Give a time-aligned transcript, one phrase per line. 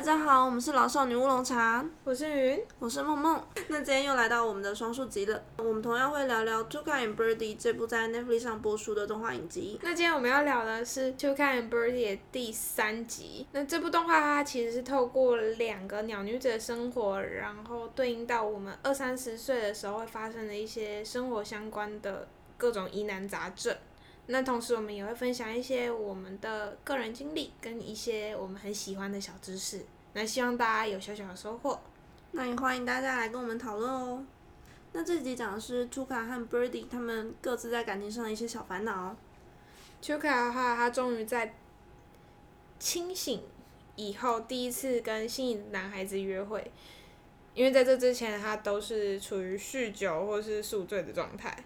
[0.00, 3.38] 大家好，我们是老少女乌龙茶，我是云，我是梦梦。
[3.68, 9.78] 那今天又来到我们的双数集了，我们同样会聊聊《Tuca and Birdie》这部在 Netflix 上播出的动画影集。
[9.82, 13.46] 那今天我们要聊的是《Tuca and Birdie》的第三集。
[13.52, 23.76] 那这部动画它其实是透过两个鸟女子的生活，然后对应到我们二三十岁的时候会发生的一些生活相关的各种疑难杂症。
[24.32, 29.84] 那同时，我们也会分享一些我们的个人经历，跟一些我们很喜欢的小知识。
[30.12, 31.80] 那希望大家有小小的收获。
[32.30, 34.24] 那也欢迎大家来跟我们讨论哦。
[34.92, 39.16] 那这集讲的是 Tuca 和 Birdie 他们各自在感情上的一些小烦恼。
[40.00, 41.56] Tuca 的话，他终于在
[42.78, 43.42] 清醒
[43.96, 46.70] 以后第一次跟心仪男孩子约会，
[47.52, 51.64] 因为在这之前他都是处于酗酒或是宿醉的状态。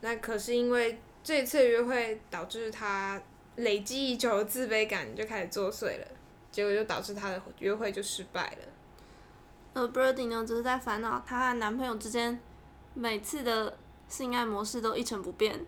[0.00, 3.20] 那可是因为这次约会导致他
[3.56, 6.06] 累积已久的自卑感就开始作祟了，
[6.52, 8.58] 结果就导致他的约会就失败了。
[9.74, 12.38] 而 Birdie 呢，只是在烦恼她和男朋友之间
[12.94, 13.76] 每次的
[14.08, 15.64] 性爱模式都一成不变，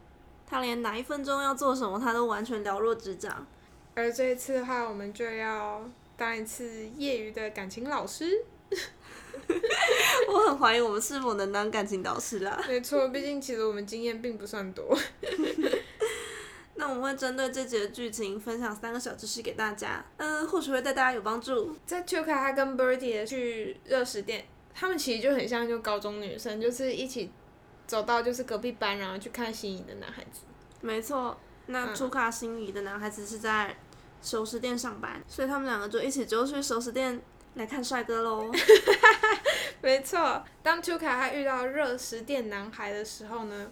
[0.46, 3.46] 她连哪一分钟要做什么，她都完全了若指掌。
[3.94, 5.82] 而这一次的话，我们就要
[6.16, 8.44] 当一次业余的感情老师。
[10.28, 12.62] 我很怀疑我们是否能当感情导师啦。
[12.68, 14.96] 没错，毕竟其实我们经验并不算多。
[16.74, 21.74] 那我们会针对这集的剧情分享三个小知识给大家，嗯，或许会对大家有帮助。
[21.84, 27.32] 在 Tuca 他跟 Birdie 去热食店，他们其实就很像就高中女生，就是一起
[27.88, 30.42] 走到就是隔壁班，然后去看心仪的男孩子。
[30.80, 33.76] 没错，那 Tuca 心仪的男孩子是在
[34.22, 37.20] 熟食店上班，所以他们两个就一起就去熟食店
[37.58, 38.50] 来看帅哥喽。
[39.82, 43.70] 没错，当 Tuka 他遇到热食店男孩的时候呢，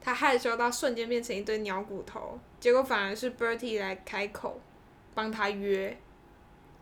[0.00, 4.60] 他害羞到瞬间变成一堆鸟骨头，结果反而是 Bertie 来开口
[5.14, 5.96] 帮他约，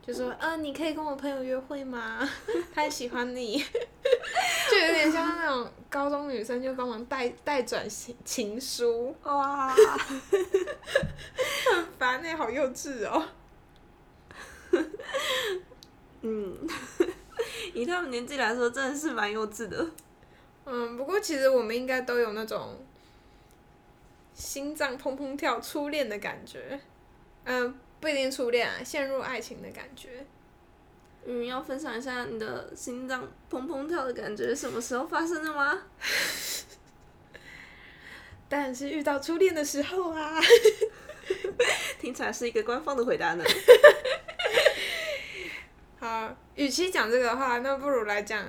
[0.05, 2.27] 就说：“呃，你可以跟我朋友约会吗？
[2.73, 3.61] 他很喜欢你。
[4.69, 9.79] ”就有点像那种高中女生就帮忙代代转情情书，哇，很
[11.97, 13.23] 烦哎，好幼稚哦。
[16.21, 16.57] 嗯，
[17.73, 19.85] 以他们年纪来说，真的是蛮幼稚的。
[20.65, 22.77] 嗯，不过其实我们应该都有那种
[24.33, 26.79] 心脏砰砰跳、初恋的感觉。
[27.45, 30.25] 嗯，不一定初恋啊，陷入爱情的感觉。
[31.25, 35.83] 嗯，要分享一下你的心脏砰砰跳的感觉，什么时候发生的吗？
[38.49, 40.39] 当然是遇到初恋的时候啊。
[41.99, 43.43] 听起来是一个官方的回答呢。
[45.99, 48.45] 好，与其讲这个的话，那不如来讲，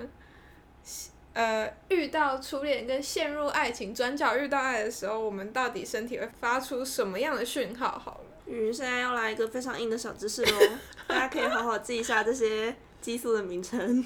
[1.33, 7.99] 呃，遇到初恋跟陷入爱情、转角遇到爱的时候，我们到底身体会发出什么样的讯号？
[7.99, 10.59] 好了，嗯，现在要来一个非常硬的小知识喽，
[11.09, 14.05] 大家可以好好记一下这些激素的名称。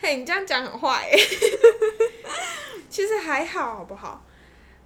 [0.00, 1.08] 嘿，你这样讲很坏，
[2.90, 4.24] 其实还好，好不好？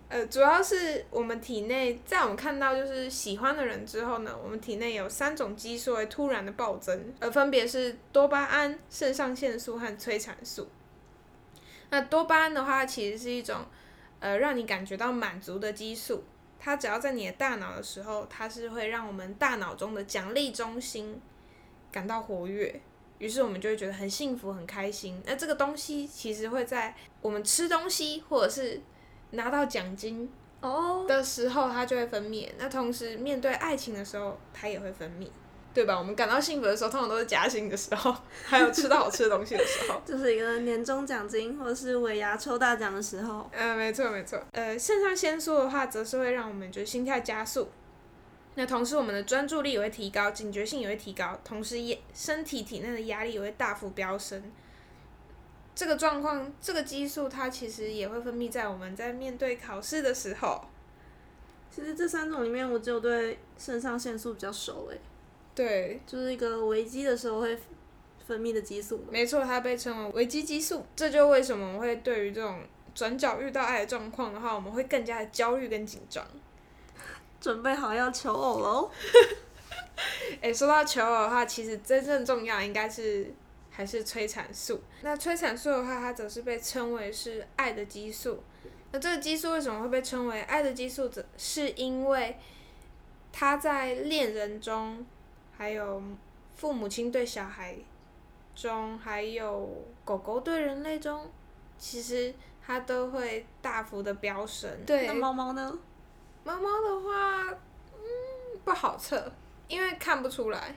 [0.09, 10.69] 呃，主要是我们体内，在我们看到就是喜欢的人之后呢，我们体内有三种激素会突然的暴增，呃，分别是多巴胺、肾上腺素和催产素。
[11.91, 13.65] 那多巴胺的话，其实是一种
[14.21, 16.23] 呃让你感觉到满足的激素，
[16.61, 21.21] 它只要在你的大脑的时候，它是会让我们大脑中的奖励中心
[21.91, 22.81] 感到活跃，
[23.19, 25.21] 于是我们就会觉得很幸福、很开心。
[25.27, 28.81] 那这个东西其实会在我们吃东西或者是
[29.31, 32.49] 拿到奖金哦的时候，它就会分泌。
[32.59, 35.29] 那同时面对爱情的时候，它也会分泌，
[35.75, 35.99] 对吧？
[35.99, 40.01] 我们感到幸福的时候，通常都是加薪的时候， 还有吃到好吃的东西的时候。
[40.07, 43.49] 就是一个年终奖金或者是尾牙抽大奖的时候。
[43.53, 44.41] 嗯，没错没错。
[44.53, 47.69] 呃，肾上腺素的话，则是会让我们就是心跳加速。
[48.55, 54.43] 那同时，我们的专注力也会提高，警觉性也会提高，同时也身体体内的压力也会大幅飙升。
[55.77, 60.59] 这个状况，这个激素它其实也会分泌在我们在面对考试的时候。
[61.71, 64.99] 其实这三种里面，我只有对肾上腺素比较熟诶。
[65.55, 67.59] 对，就是一个危机的时候会
[68.27, 69.05] 分泌的激素。
[69.11, 70.87] 没错，它被称为危机激素。
[70.97, 72.63] 这就为什么我们会对于这种
[72.95, 76.27] 转角遇到爱的状况的话，我们会更加的焦虑跟紧张。
[77.39, 78.91] 准备好要求偶喽！
[80.41, 83.31] 诶，说到求偶的话，其实真正重要应该是
[83.77, 84.81] 还是催产素。
[85.03, 88.43] 那催产素的话，它则是被称为是爱的激素。
[88.91, 91.07] 那这个激素为什么会被称为爱的激素？
[91.11, 92.39] 则是因为
[93.31, 95.05] 它在恋人中，
[95.59, 96.03] 还有
[96.55, 97.77] 父母亲对小孩
[98.55, 101.31] 中，还有狗狗对人类中，
[101.77, 102.33] 其实
[102.67, 104.71] 它都会大幅的飙升。
[104.87, 105.79] 对，那猫猫呢？
[106.45, 107.51] 猫猫的话，
[107.93, 109.31] 嗯，不好测，
[109.69, 110.75] 因为看不出来。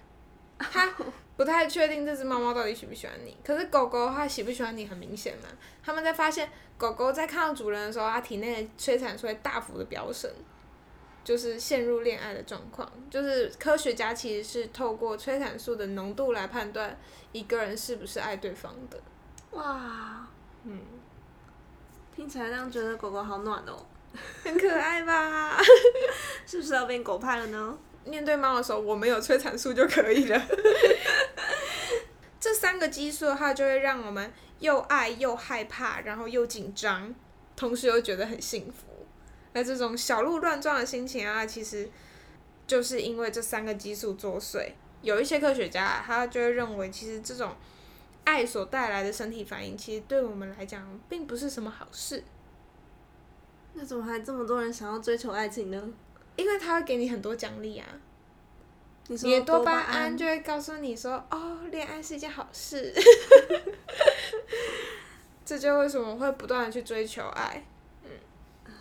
[0.60, 0.92] 它
[1.38, 3.36] 不太确定这只猫猫到底喜不喜欢你。
[3.44, 5.48] 可是狗狗它喜不喜欢你很明显嘛，
[5.84, 10.30] 他们在发现狗狗在看到主人的时候，它体内的催产素会大幅的飙升，
[11.24, 12.90] 就是陷入恋爱的状况。
[13.10, 16.98] 就是科学家其实是透过催产素的浓度来判断
[17.32, 19.02] 一个人是不是爱对方的。
[19.52, 20.28] 哇，
[20.66, 20.80] 嗯，
[22.16, 23.86] 听起来让觉得狗狗好暖哦，
[24.44, 25.58] 很可爱吧？
[26.46, 27.78] 是不是要变狗派了呢？
[28.06, 30.42] 面对猫的时候，我们有催产素就可以了。
[32.40, 37.14] 这三个激素，的话就会让我们又爱又害怕，然后又紧张，
[37.56, 39.06] 同时又觉得很幸福。
[39.54, 41.90] 那这种小鹿乱撞的心情啊，其实
[42.66, 44.72] 就是因为这三个激素作祟。
[45.02, 47.56] 有一些科学家，他就会认为，其实这种
[48.24, 52.24] 爱所带来的身体反应，其实对我们来讲，并不是什么好事，
[53.74, 55.90] 那怎么还这么多人想要追求爱情呢？
[56.40, 57.86] 因为他会给你很多奖励啊。
[59.08, 62.94] 你你的多巴巴胺就会告诉你说，哦，恋爱是一件好事。
[65.44, 67.66] 这就为什么会不断的去追求爱，
[68.04, 68.12] 嗯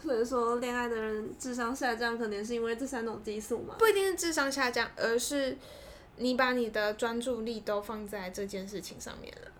[0.02, 3.76] 所以说恋爱的人智商下降，可能是因为这三种激素嘛？
[3.78, 5.56] 不一定是智商下降，而是
[6.16, 9.50] 你把你的专注力都放在这件事情上面了，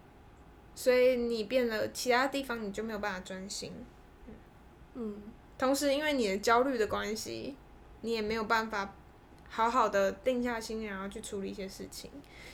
[0.75, 3.73] 所以你变了其他地方你就没有办法专心。
[4.93, 5.23] 嗯，
[5.57, 7.57] 同时，因为你的焦虑的关系，
[8.01, 8.95] 你也没有办法
[9.49, 12.11] 好好的定下心，然后去处理一些事情，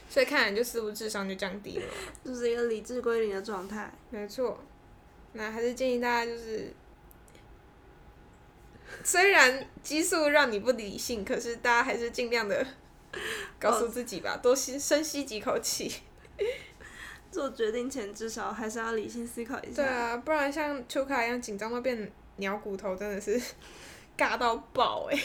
[0.08, 1.84] 所以看来你就似乎智商就降低了。
[2.24, 3.92] 就是一个理智归零的状态。
[4.10, 4.58] 没错，
[5.32, 6.72] 那还是建议大家就是，
[9.02, 12.66] 虽然激素让你不理性，可是大家还是尽量的
[13.58, 15.92] 告诉自己吧，多吸深吸几口气。
[17.30, 19.82] 做决定前至少还是要理性思考一下。
[19.82, 23.40] 对啊，不然像秋卡一样紧张到变鸟骨头，真的是
[24.16, 25.18] 尬到爆哎、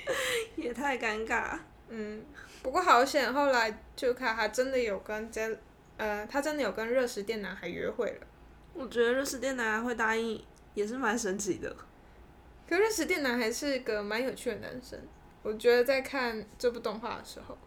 [0.56, 1.58] 也太尴尬。
[1.88, 2.24] 嗯，
[2.62, 5.58] 不过好险，后来秋卡还真的有跟这
[5.96, 8.26] 呃，他真的有跟热食店男孩约会了。
[8.72, 10.42] 我觉得热食店男孩会答应
[10.74, 11.74] 也是蛮神奇的。
[12.68, 14.98] 可热食店男孩是个蛮有趣的男生，
[15.42, 17.58] 我觉得在看这部动画的时候，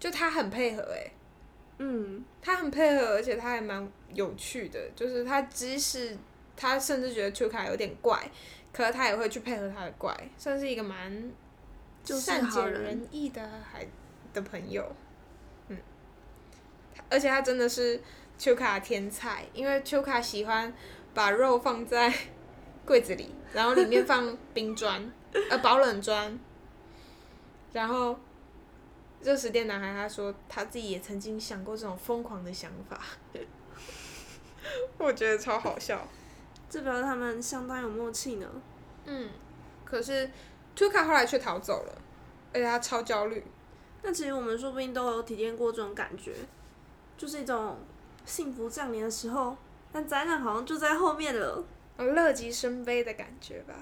[0.00, 1.12] 就他很配合哎、
[1.78, 6.18] 嗯，他很配合，而且他还蛮有趣的，就是他即使
[6.56, 8.28] 他甚至觉得秋卡有点怪，
[8.72, 11.32] 可是他也会去配合他的怪，算是一个蛮
[12.04, 13.86] 就善解人人意的还
[14.32, 14.94] 的朋友，
[15.68, 15.76] 嗯，
[17.08, 18.00] 而且他真的是
[18.38, 20.72] 秋卡的天才，因为秋卡喜欢
[21.12, 22.12] 把肉放在
[22.86, 25.12] 柜子里，然后里面放冰砖，
[25.50, 26.38] 呃保冷砖，
[27.72, 28.18] 然后
[29.20, 33.00] 热食店男孩他说他自己也曾经想过这种疯狂的想法，
[34.98, 36.06] 我觉得超好笑。
[36.70, 38.46] 这表示他们相当有默契呢。
[39.04, 39.28] 嗯，
[39.84, 40.30] 可是
[40.74, 41.92] Tuka 后来却逃走了，
[42.54, 43.44] 而且他超焦虑。
[44.02, 46.34] 那其实我们说不定都有体验过这种感觉，
[47.18, 47.76] 就是一种
[48.24, 49.54] 幸福降临的时候，
[49.92, 51.62] 但灾难好像就在后面了。
[51.96, 53.74] 呃乐极生悲的感觉吧。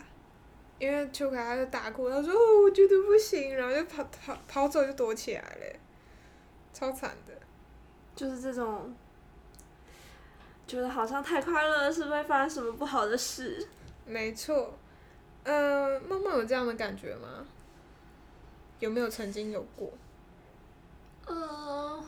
[0.81, 5.79] 因为秋卡他就大哭，他说：“哦，我觉得不行。”然后就跑跑跑走，就躲起来了，
[6.73, 7.35] 超惨的。
[8.17, 8.95] 就是这种，
[10.69, 13.67] 觉得好像太快乐了，是不是会发生什么不好的事？
[14.05, 14.75] 没错，
[15.43, 17.47] 呃，梦梦有这样的感觉吗？
[18.79, 19.91] 有没有曾经有过？
[21.27, 22.05] 呃，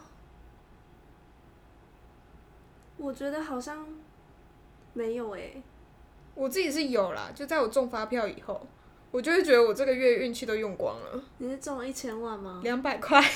[2.98, 3.86] 我觉得好像
[4.92, 5.62] 没有诶、
[6.34, 8.66] 我自己是有啦，就在我中发票以后，
[9.10, 12.60] 我就会觉得我这个月运气都用光了，你是中了一千万吗？
[12.62, 13.20] 两百块。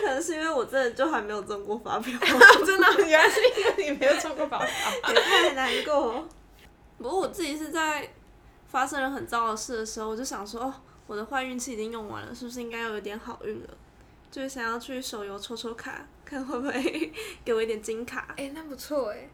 [0.00, 2.18] 可能是因为我真的就还没有中过发票，
[2.64, 4.68] 真的，原来是因为你没有中过发票。
[5.12, 6.26] 也太难过。
[6.98, 8.08] 不过我自己是在
[8.68, 10.74] 发生了很糟的事的时候，我就想说，哦，
[11.06, 13.68] 我的坏运气已经用完了，是不是应该要有点好运了？
[14.30, 17.12] 就是想要去手游抽抽卡，看会不会
[17.44, 18.34] 给我一点金卡。
[18.36, 19.28] 哎、那不错哎。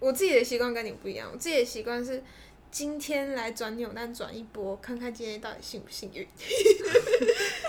[0.00, 2.22] 我自己的习惯跟你不一样，我自己的习惯是
[2.70, 6.24] 今天来转扭蛋转一波，看看今天到底幸不幸运。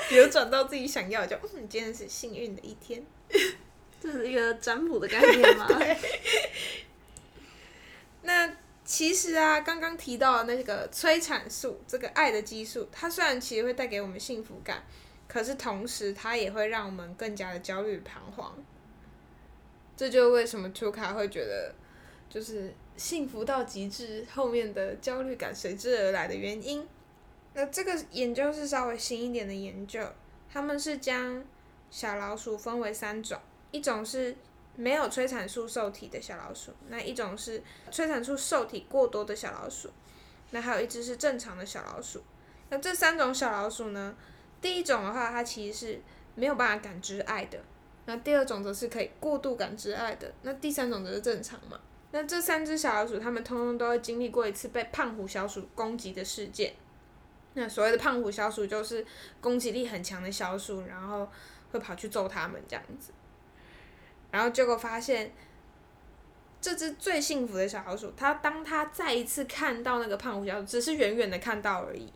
[0.16, 3.04] 有转到自己想要就，嗯，今天是幸运的一天。
[4.01, 5.68] 这是一个占卜的概念吗？
[8.24, 8.51] 那
[8.86, 14.84] 其实啊，刚刚提到的那个催产素，这个爱的激素，它虽然其实会带给我们幸福感，
[15.28, 18.58] 可是同时它也会让我们更加的焦虑彷徨。
[19.96, 21.75] 这就是为什么图卡会觉得，
[22.30, 26.88] 就是幸福到极致，后面的焦虑感随之而来的原因。
[27.53, 30.01] 那这个研究是稍微新一点的研究，
[30.51, 31.44] 他们是将
[31.89, 33.39] 小老鼠分为三种，
[33.72, 34.36] 一种是
[34.75, 39.89] 没有催产素受体的小老鼠，那一种是催产素受体过多的小老鼠，
[40.51, 42.22] 那还有一只是正常的小老鼠。
[42.70, 44.15] 那这三种小老鼠呢，
[44.62, 46.01] 第一种的话，它其实是
[46.36, 47.58] 没有办法感知爱的；
[48.06, 51.79] 那第二种则是可以过度感知爱的；那第三种则是正常嘛。
[52.12, 56.74] 那这三只小老鼠，它们通通都会经历过一次被胖虎小鼠攻击的事件。
[57.53, 59.06] 那所谓的胖虎小鼠，就是
[59.41, 61.27] 攻击力很强的小鼠，然后
[61.72, 63.12] 会跑去揍它们这样子。
[64.32, 65.32] 然后结果发现，
[66.62, 72.13] 这只最幸福的小老鼠，它当它再一次看到那个胖虎小鼠，只是远远的看到而已，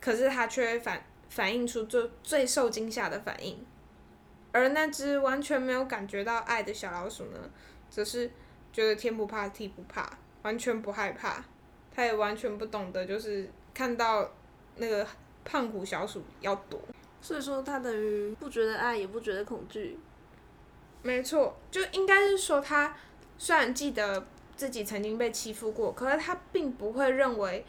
[0.00, 3.64] 可是它却反反映出最最受惊吓的反应。
[4.52, 7.38] 而那只完全没有感觉到爱的小老鼠呢，
[7.90, 8.30] 则是
[8.72, 11.44] 觉得天不怕地不怕，完全不害怕，
[11.94, 14.30] 它也完全不懂得就是看到
[14.76, 15.06] 那个
[15.44, 16.80] 胖虎小鼠要躲。
[17.20, 19.98] 所以说，他等于不觉得爱，也不觉得恐惧。
[21.02, 22.96] 没错，就应该是说，他
[23.38, 24.26] 虽然记得
[24.56, 27.64] 自己曾经被欺负过，可是他并不会认为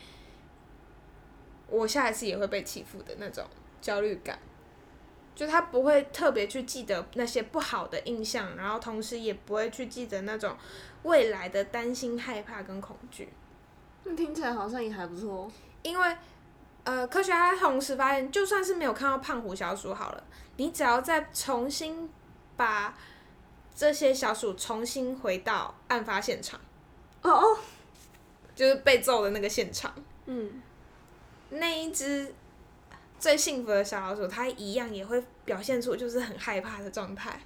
[1.68, 3.46] 我下一次也会被欺负的那种
[3.82, 4.40] 焦虑感。
[5.36, 10.56] 就他不会特别去记得那些不好的印象，然后同时也不会去记得那种
[11.02, 13.30] 未来的担心、害怕跟恐惧。
[14.04, 15.52] 那听起来好像也还不错。
[15.82, 16.18] 因为，
[16.84, 20.24] 呃，科学家同时发现，就算是没有看到胖虎小鼠好了，
[20.58, 22.10] 你只要再重新
[22.58, 22.94] 把
[23.76, 26.60] 这些小鼠重新回到案发现场，
[27.22, 27.58] 哦哦，
[28.56, 29.94] 就是被揍的那个现场，
[30.26, 30.62] 嗯，
[31.50, 32.34] 那一只
[33.18, 37.40] 最幸福的小老鼠，它一样也会表现出就是很害怕的状态。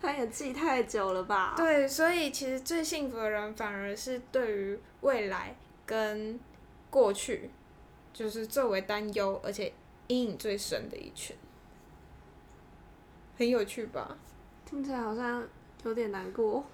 [0.00, 1.54] 他也记太久了吧？
[1.56, 5.56] 对，所以其实最幸福的人反而是对于未来
[5.86, 6.38] 跟
[6.90, 7.50] 过去，
[8.14, 9.70] 就是最为担忧，而且
[10.06, 11.36] 阴影最深的一群。
[13.36, 14.16] 很有趣吧？
[14.64, 15.46] 听起来好像
[15.82, 16.64] 有点难过。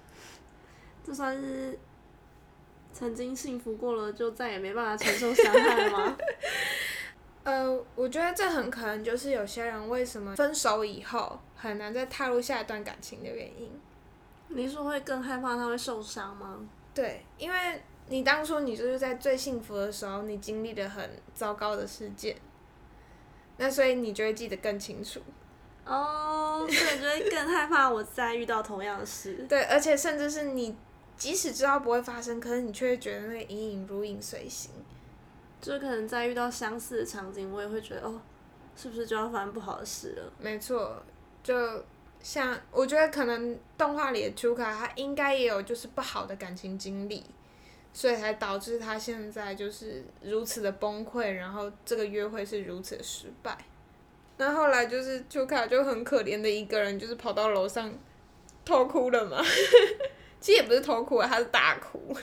[1.03, 1.77] 这算是
[2.93, 6.17] 曾经幸福过了，就再也没办法承受伤害了吗？
[7.43, 13.71] 呃，我觉得这很可能就是有些人为什么分手以后很难再踏入下一段感情的原因。
[14.49, 16.59] 你说会更害怕他会受伤吗？
[16.93, 17.81] 对，因为
[18.11, 22.35] 你当初你就是在最幸福的时候，你经历了很糟糕的事件，
[23.55, 25.21] 那所以你就会记得更清楚。
[25.85, 29.45] 哦，所以就会更害怕我再遇到同样的事。
[29.47, 30.75] 对，而且甚至是你
[31.15, 34.71] 即使知道不会发生，可是你却会觉得那个隐隐如影随形。
[35.61, 38.19] 就是可能在遇到相似的场景，我也会觉得哦，
[38.75, 40.33] 是不是就要发生不好的事了？
[40.37, 41.01] 没错，
[41.41, 41.81] 就
[42.21, 47.23] 像我觉得可能动画里的朱卡，他应该也有就是不好的感情经历，
[47.93, 53.57] 所以才导致他现在就是如此的崩溃，然后这个约会是如此的失败。
[54.37, 57.93] 那后来就是朱卡就很可怜的一个人，就是跑到楼上
[58.65, 59.43] 偷哭了嘛。
[60.39, 62.15] 其实也不是偷哭啊，他是大哭。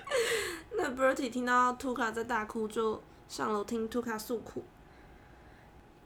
[0.76, 4.62] 那 Bertie 听到 Tuka 在大哭，就上楼听 Tuka 诉苦。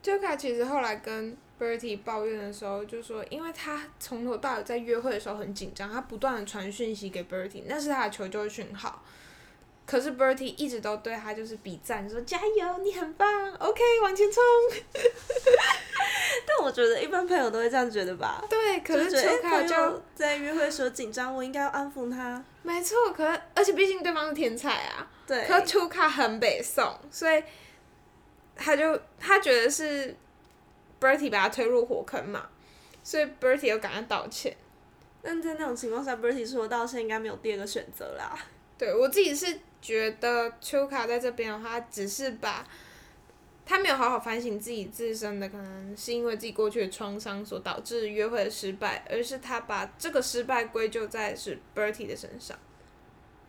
[0.01, 9.03] Tuka 其实后来跟 Bertie 抱怨的时候，就说，因为他从头到尾在约会的时候很紧张，他不断的传讯息给 Bertie，那是他的求救讯号。
[9.87, 14.43] 可是 Bertie 一直都对他就是比赞，说加油，你很棒，OK，往前冲。
[16.47, 18.45] 但我觉得一般朋友都会这样觉得吧？
[18.51, 22.45] 对，可是 Tuka 就友在约会的时候紧张，我应该要安抚他。
[22.63, 27.43] 没错，可是而且毕竟对方是天才啊，对，可是 Tuka 很北宋，所以
[28.55, 30.15] 他就他觉得是
[31.01, 32.49] Bertie 把他推入火坑嘛，
[33.03, 34.57] 所以 Bertie 又赶快道歉。
[35.23, 38.39] 但在那种情况下，Bertie 说道歉应该没有第二个选择啦。
[38.77, 42.67] 对我自己是觉得 Tuka 在这边的话，只是把
[43.67, 52.57] 他没有好好反省自己自身的，可能是因为自己过去的创伤所导致约会的失败，而是他把这个失败归咎在是 Bertie 的身上，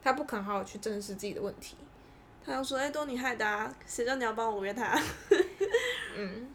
[0.04, 1.76] 他不肯好好去正视自己的问题。
[2.44, 5.00] 他又说：“哎、都你害的、啊，谁叫你要帮我约他
[6.18, 6.50] 嗯，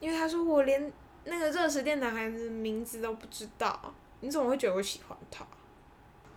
[0.00, 0.92] 因为他说我连
[1.24, 5.46] 那个热食店男孩子名字都不知道，你怎么会觉得我喜欢他？？”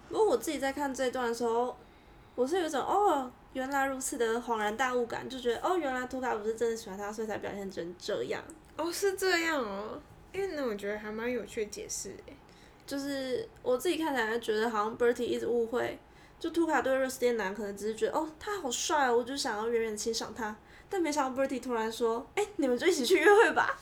[0.10, 1.78] 不过我自己在看这段的时候，
[2.36, 8.44] 我是有一种哦，原来如此的恍然大悟感，就觉得哦，原来图卡不是真的喜欢他，所以才表现成这样。
[8.75, 10.01] 哦，是这样哦。
[10.34, 12.36] 因为，那我觉得还蛮有趣的解释诶。
[12.88, 16.00] 就是我自己看起来觉得好像 Bertie 一直误会，
[16.39, 20.56] 就图卡对热斯店男可能只是觉得哦他好帅哦，我就想要远远的欣赏他，
[20.89, 23.79] 但没想到 Bertie 突然说，哎、你们就一起去约会吧。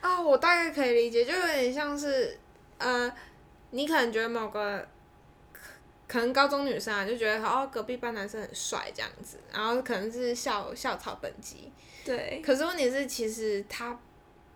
[0.00, 2.38] 啊，我大概可以理解，就有点像是，
[2.78, 3.12] 呃，
[3.70, 4.86] 你可能觉得某个，
[5.52, 5.60] 可
[6.08, 11.72] 可能高中女生啊，就觉得哦隔壁班男生很帅这样子，然后可能是校校草本级，
[12.04, 13.98] 对，可是问题是其实他，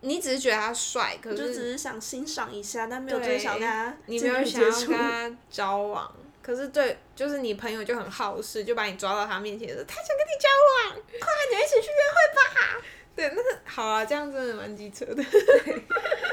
[0.01, 6.13] 你只是觉得他帅，可是就只是是想欣赏一下，但没有真对的想跟他你没有想要跟他交往。
[6.47, 10.49] 可是对，就是你朋友就很好事，就把你抓到他面前说他想跟你交
[10.87, 12.81] 往，快，你们一起去约会吧。
[13.17, 15.25] 对，那是好啊，这样真的蛮机车的。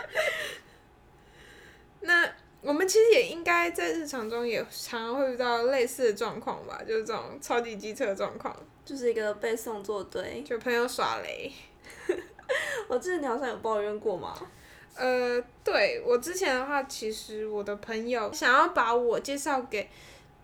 [2.01, 8.55] 那我们其实也应该在日常中也常常会遇到类似的状况吧，就是这种超级机车的状况，
[8.85, 10.43] 就是一个被送作对。
[10.43, 11.51] 就朋友耍雷。
[12.87, 14.37] 我记得你好像有抱怨过嘛。
[14.95, 19.89] 呃，对我之前的话，其实我的朋友想要把我介绍给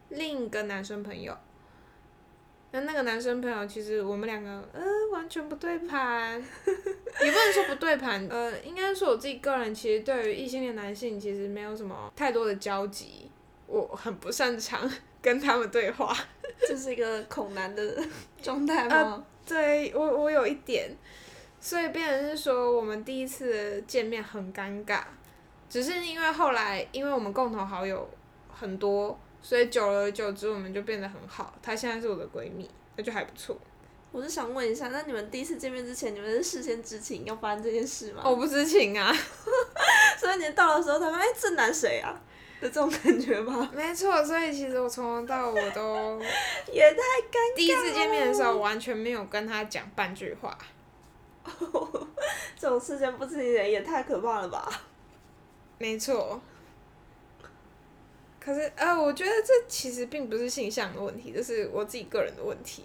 [0.10, 1.36] 另一个男生朋友，
[2.72, 13.29] 那那个男生朋友其实我们两个呃完全不对盘， 也不能说不对盘，呃，应该说我自己个人其实对于异性恋男性其实没有什么太多的交集，
[13.68, 14.89] 我很不擅长
[15.22, 16.15] 跟他们对话，
[16.68, 18.03] 这是一个恐男的
[18.41, 19.24] 状态吗？
[19.48, 20.89] 对我我有一点。
[21.62, 25.01] 所以变成是说，我们第一次见面很尴尬，
[25.70, 28.10] 只是因为后来，因为我们共同好友
[28.50, 31.54] 很多，所以久而久之我们就变得很好。
[31.62, 33.58] 她现在是我的闺蜜，那就还不错。
[34.12, 38.24] 我是想问一下，那你们第一次见面之前，你们是事先知情要发生这件事吗？
[38.25, 39.13] 我不知情啊，
[40.18, 42.20] 所以你到的时候，他们哎，这男谁啊？
[42.60, 43.70] 的这种感觉吗？
[43.75, 46.20] 没错，所以其实我从头到尾都
[46.74, 47.56] 也太尴尬。
[47.56, 50.58] 第一次见面的时候，完全没有跟他讲半句话。
[52.58, 54.69] 这种事先不知情人也太可怕了吧？
[55.77, 56.41] 没错。
[58.39, 62.84] 可是呃，我觉得这其实并不是性向的问题，这是我自己个人的问题。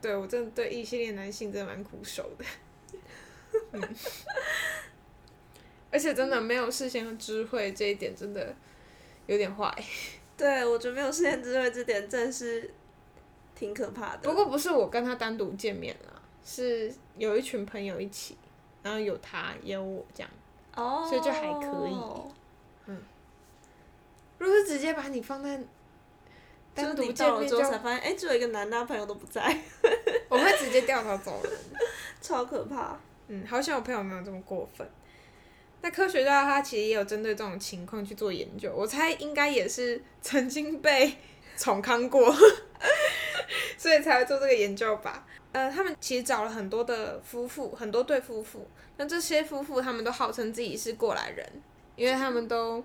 [0.00, 2.44] 对我真的对异性恋男性真的蛮苦手的。
[5.90, 8.54] 而且真的没有事先知会这一点，真的
[9.26, 9.74] 有点坏。
[10.36, 12.70] 对，我觉得没有事先知会这点，真是
[13.54, 14.28] 挺可怕的。
[14.28, 16.15] 不过不是我跟他单独见面了。
[16.46, 18.38] 是有一群朋友一起，
[18.84, 20.30] 然后有他也有我这样，
[21.08, 21.96] 所以就还可以。
[22.86, 23.02] 嗯，
[24.38, 25.60] 如果是直接把你放在
[26.72, 29.42] 单独见面之后才发现，哎，只有一个男的朋友都不在，
[30.30, 31.52] 我会直接掉头走人，
[32.22, 32.96] 超可怕。
[33.26, 34.88] 嗯，好像我朋友没有这么过分。
[35.82, 41.12] 那科学家他其实也有针对这种情况去做研究，我猜应该也是曾经被
[41.58, 42.32] 宠康过，
[43.76, 45.26] 所以才会做这个研究吧。
[45.56, 48.68] 呃，他们其实找了很多的夫妇，很多对夫妇。
[48.98, 51.50] 那这些夫妇他们都号称自己是过来人，
[51.96, 52.84] 因为他们都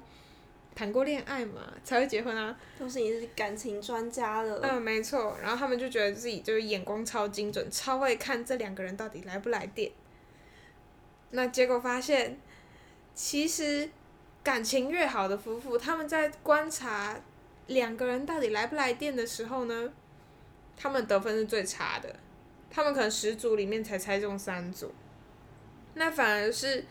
[0.73, 2.57] 谈过恋爱嘛，才会结婚啊。
[2.79, 4.61] 都是也是感情专家了。
[4.63, 5.35] 嗯，没错。
[5.41, 9.91] 然后他们就觉得自己就是眼光超精准，超会看这两个人到底来不来电。
[11.31, 12.39] 那结果发现，
[13.13, 13.89] 其实
[14.41, 17.19] 感情越好的夫妇，他们在观察
[17.67, 19.91] 两个人到底来不来电的时候呢，
[20.77, 22.15] 他们得分是最差的。
[22.71, 24.93] 他们可能十组里面才猜中三组，
[25.95, 26.85] 那反而是，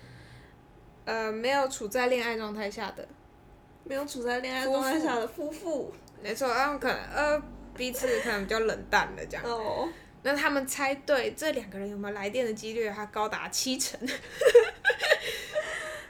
[1.07, 3.09] 呃，没有处在恋爱状态下的，
[3.85, 7.43] 没有处在恋爱状态下的夫妇，没错，他们可能呃
[7.75, 9.47] 彼此可能比较冷淡的这样。
[9.47, 9.89] 哦。
[10.23, 13.99] 那他们猜对这两个人有没有来电的几率，还高达七成。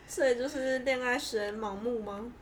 [0.09, 2.33] 所以就是恋爱使人盲目吗？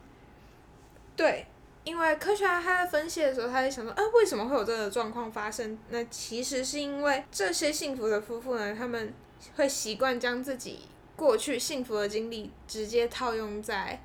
[1.14, 1.44] 对。
[1.88, 5.78] 因为科学家他在分析的时候，他就想说，啊，为什么会有这个状况发生？
[5.88, 9.14] 那其实是因为这些幸福的夫妇呢，他们
[9.56, 10.80] 会习惯将自己
[11.16, 14.02] 过去幸福的经历直接套用在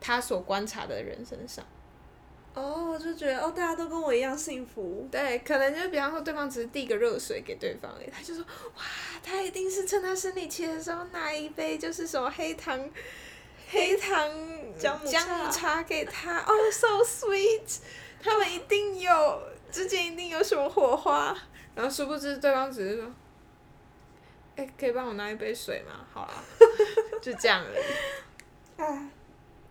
[0.00, 1.64] 他所观察的人身上。
[2.54, 5.06] 哦，就觉得哦，大家都跟我一样幸福。
[5.12, 8.42] 对，可能就比方说，对方只是递个热水给对方，他就说，
[8.74, 8.82] 哇，
[9.22, 12.90] 他一定是趁他生理期的时候拿一杯就是什么黑糖。
[13.68, 14.30] 黑糖
[14.78, 17.78] 姜母茶给他哦， so sweet，
[18.22, 21.36] 他们一定有之间一定有什么火花，
[21.74, 23.12] 然后殊不知对方只是说，
[24.56, 26.06] 哎，可以帮我拿一杯水吗？
[26.12, 26.44] 好了，
[27.20, 27.84] 就这样而已。
[28.76, 29.08] 哎，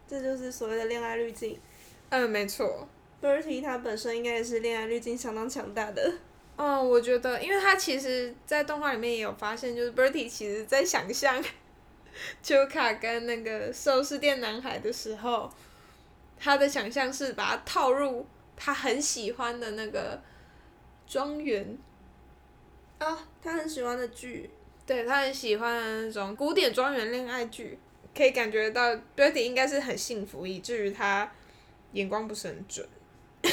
[0.08, 1.60] 这就是所谓的恋爱滤镜。
[2.10, 2.88] 嗯，没错。
[3.22, 6.14] Bertie 他本身应该也是恋爱滤镜相当强大的。
[6.58, 11.44] 嗯，我觉得，因为他其实，在动画里面也有发现，就是 Bertie 其实在想象。
[12.42, 15.52] 秋卡跟那个寿司店男孩的时候，
[16.40, 18.26] 他的想象是把他套入
[18.56, 20.22] 他很喜欢的那个
[21.06, 21.78] 庄园
[23.00, 24.50] 啊，他很喜欢的剧，
[24.86, 27.78] 对他很喜欢的那种古典庄园恋爱剧，
[28.16, 31.32] 可以感觉到 Betty 应该是很幸福，以至于他
[31.94, 32.88] 眼光不是很准。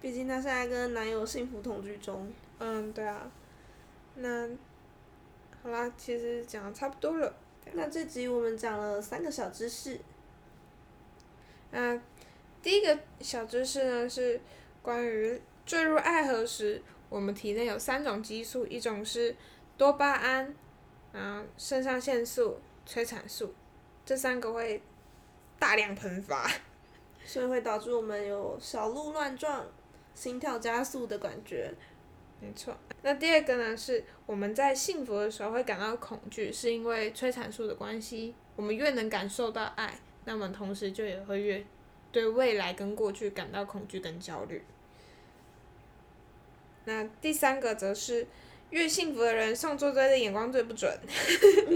[0.00, 2.32] 毕竟他现在跟男友幸福同居中。
[2.58, 3.30] 嗯，对啊，
[4.16, 4.48] 那。
[5.64, 7.34] 好啦，其实讲的差不多了。
[7.72, 9.98] 那这集我们讲了三个小知识。
[11.70, 11.98] 那
[12.60, 14.38] 第一个小知识呢是
[14.82, 19.34] 关于坠入爱河时，我们体内有三种激素，一种是
[19.78, 20.54] 多巴胺，
[21.14, 23.54] 然后肾上腺素、催产素，
[24.04, 24.82] 这三个会
[25.58, 26.46] 大量喷发，
[27.24, 29.64] 所以会导致我们有小鹿乱撞、
[30.14, 31.72] 心跳加速的感觉。
[32.44, 32.76] 没错。
[33.02, 38.34] 那第二个呢，是我们在幸福的时候会感到恐惧，是因为催产素的关系。
[38.56, 41.64] 我们越能感受到爱，那么同时就也会越
[42.12, 44.62] 对未来跟过去感到恐惧跟焦虑。
[46.84, 48.26] 那第三个则是，
[48.70, 50.98] 越幸福的人送做追的眼光最不准。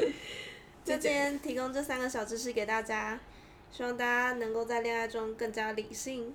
[0.85, 3.19] 就今天提供这三个小知识给大家，
[3.71, 6.35] 希望大家能够在恋爱中更加理性，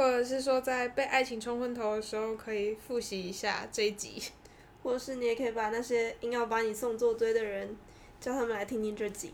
[0.00, 4.22] 或者是说在被爱情冲昏头的时候，可以复习一下这一集。
[4.82, 7.76] 或者是你也可以把那些硬要把你送做堆的人，
[8.18, 9.30] 叫他们来听听这集。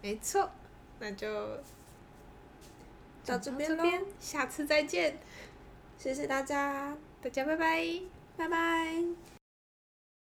[0.00, 0.50] 没错，
[0.98, 1.28] 那就
[3.26, 3.84] 到这边喽，
[4.18, 5.18] 下次再见，
[5.98, 8.00] 谢谢大家，大家拜拜。
[8.38, 9.37] 拜拜。